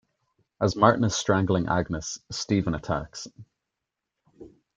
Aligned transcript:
As 0.59 0.75
Martin 0.75 1.03
is 1.03 1.15
strangling 1.15 1.67
Agnes, 1.67 2.17
Steven 2.31 2.73
attacks. 2.73 3.27